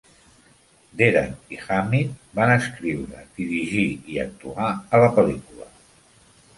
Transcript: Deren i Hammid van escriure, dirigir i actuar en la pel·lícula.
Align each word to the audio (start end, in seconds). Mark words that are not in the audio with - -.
Deren 1.01 1.35
i 1.57 1.59
Hammid 1.65 2.17
van 2.41 2.55
escriure, 2.55 3.23
dirigir 3.43 3.87
i 4.15 4.21
actuar 4.27 4.75
en 4.77 5.09
la 5.09 5.17
pel·lícula. 5.21 5.75